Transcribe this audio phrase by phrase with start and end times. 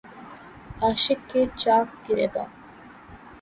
[0.83, 2.47] عاشق کے چاک گریباں